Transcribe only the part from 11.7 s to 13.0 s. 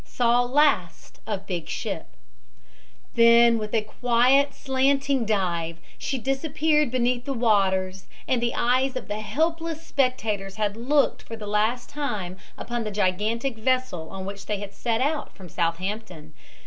time upon the